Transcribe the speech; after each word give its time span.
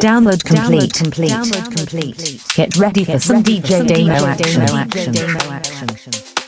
Download 0.00 0.44
complete. 0.44 0.92
complete. 0.92 1.30
Download 1.30 1.76
complete. 1.76 2.44
Get 2.54 2.76
ready 2.76 3.04
for 3.04 3.18
some 3.18 3.42
DJ 3.42 3.86
Demo 3.86 4.26
action. 4.26 6.43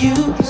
you. 0.00 0.47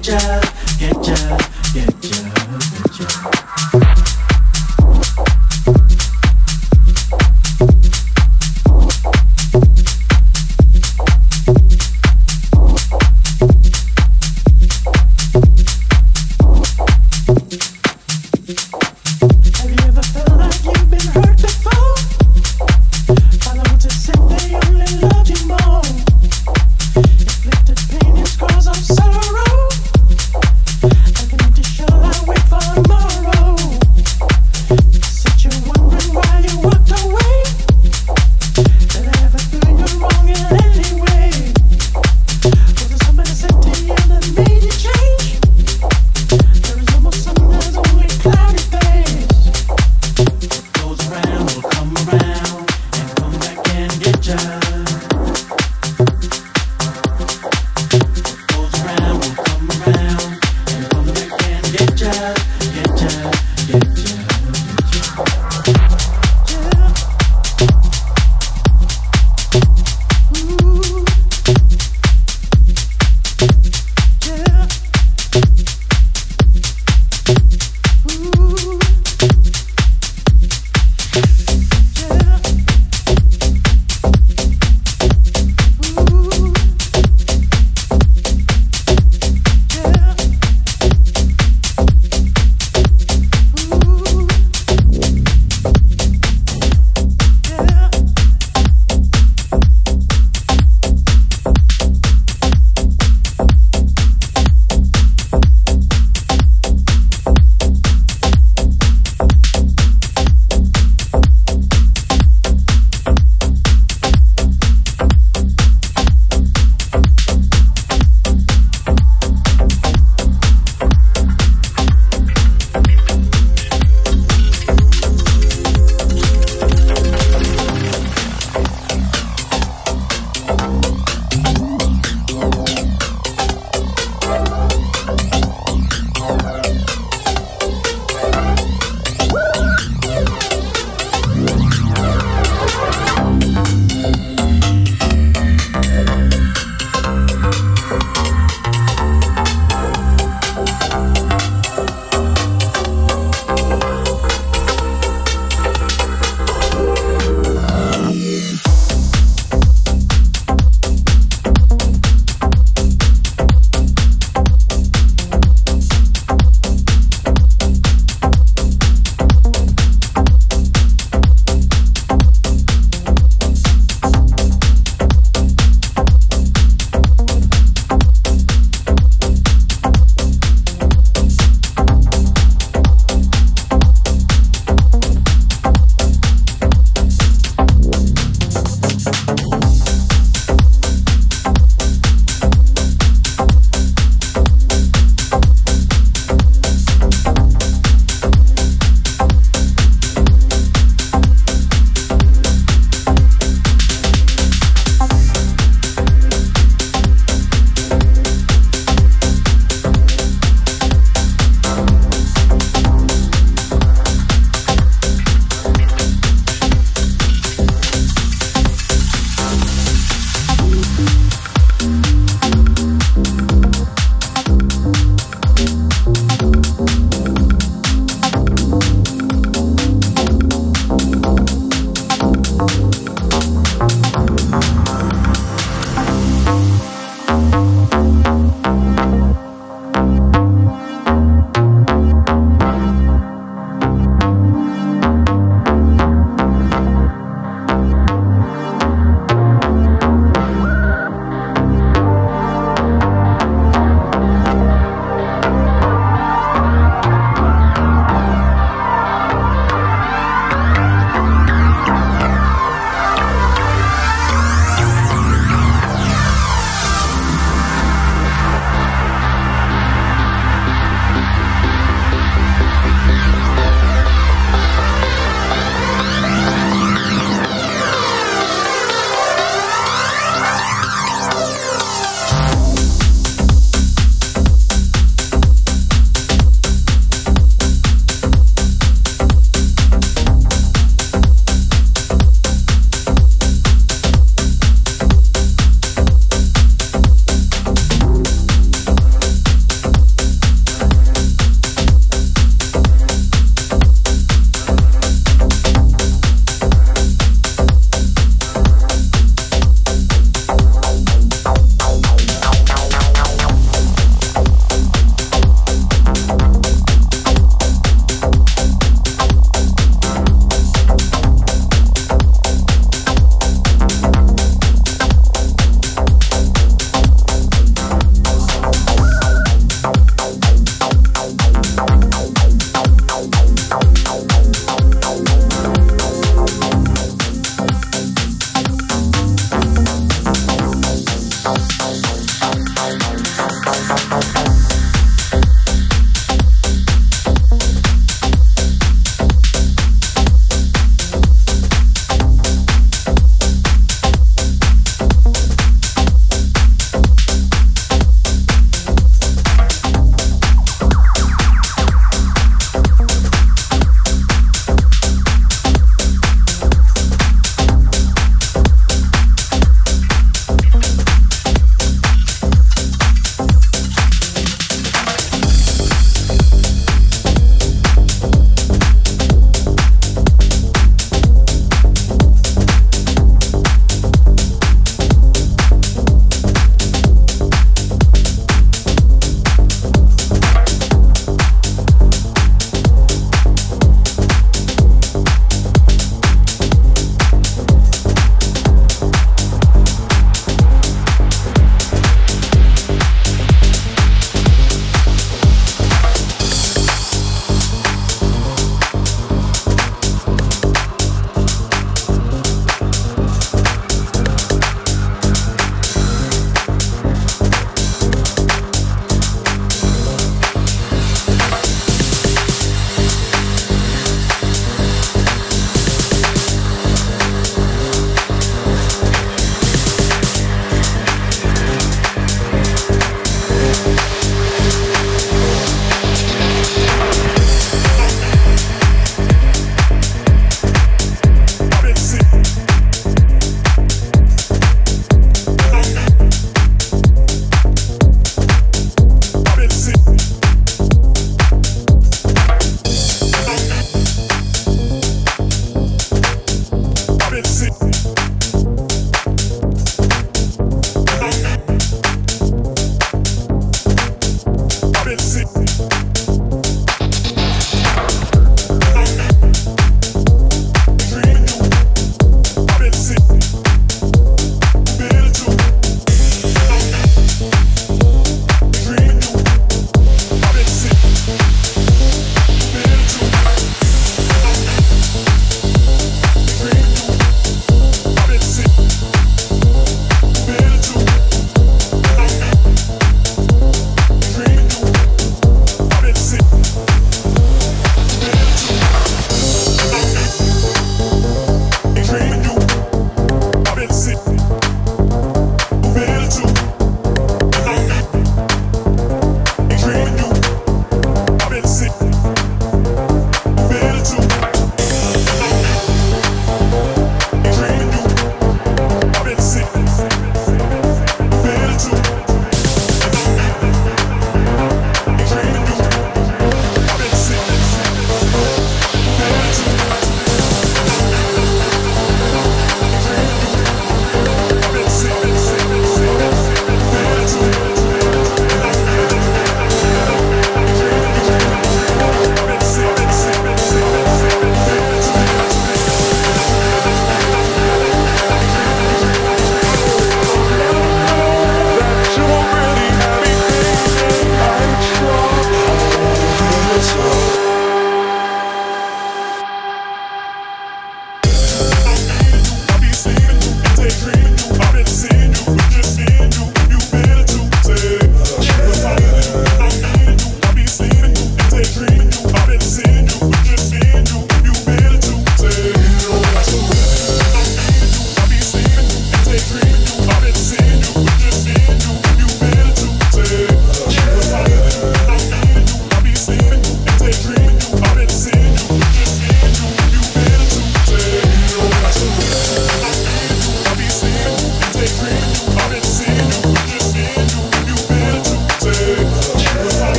Getcha! 0.00 0.40
Getcha! 0.78 1.59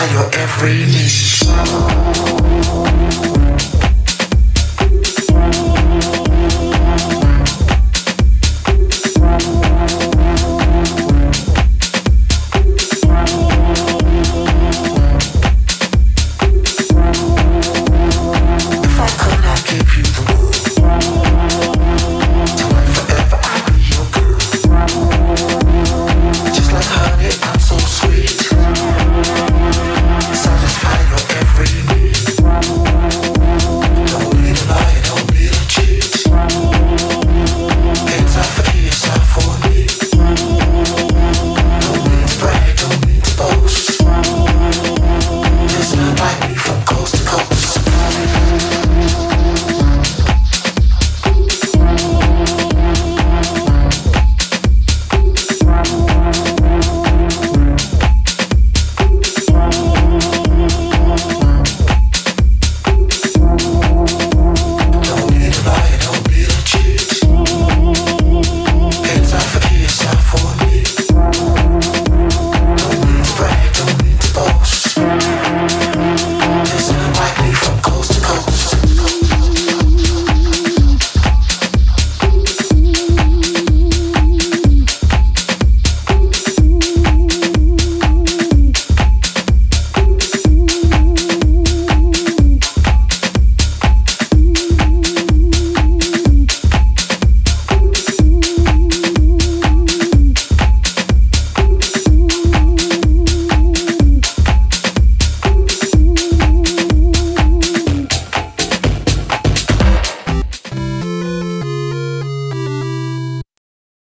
Satisfy 0.00 0.14
your 0.14 0.30
every 0.34 0.86
need. 0.86 1.10